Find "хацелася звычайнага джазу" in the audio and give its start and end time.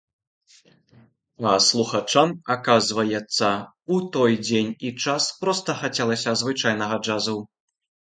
5.87-7.41